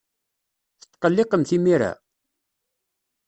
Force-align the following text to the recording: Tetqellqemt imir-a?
Tetqellqemt 0.81 1.49
imir-a? 1.57 1.91